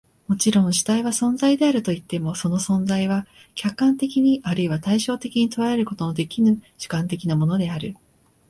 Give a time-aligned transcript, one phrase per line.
[0.27, 7.95] もちろん、主体は存在であるといっても、その存在は客観的に或いは対象的に捉えることのできぬ主観的なものである。